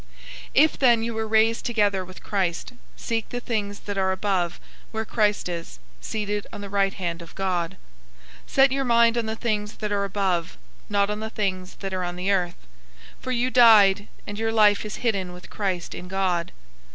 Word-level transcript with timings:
003:001 0.01 0.07
If 0.55 0.79
then 0.79 1.03
you 1.03 1.13
were 1.13 1.27
raised 1.27 1.63
together 1.63 2.03
with 2.03 2.23
Christ, 2.23 2.73
seek 2.95 3.29
the 3.29 3.39
things 3.39 3.81
that 3.81 3.99
are 3.99 4.11
above, 4.11 4.59
where 4.89 5.05
Christ 5.05 5.47
is, 5.47 5.77
seated 6.01 6.47
on 6.51 6.61
the 6.61 6.71
right 6.71 6.95
hand 6.95 7.21
of 7.21 7.35
God. 7.35 7.77
003:002 8.47 8.49
Set 8.51 8.71
your 8.71 8.83
mind 8.83 9.15
on 9.15 9.27
the 9.27 9.35
things 9.35 9.73
that 9.75 9.91
are 9.91 10.03
above, 10.03 10.57
not 10.89 11.11
on 11.11 11.19
the 11.19 11.29
things 11.29 11.75
that 11.81 11.93
are 11.93 12.03
on 12.03 12.15
the 12.15 12.31
earth. 12.31 12.65
003:003 13.19 13.21
For 13.25 13.31
you 13.31 13.51
died, 13.51 14.07
and 14.25 14.39
your 14.39 14.51
life 14.51 14.83
is 14.83 14.95
hidden 15.05 15.33
with 15.33 15.51
Christ 15.51 15.93
in 15.93 16.07
God. 16.07 16.51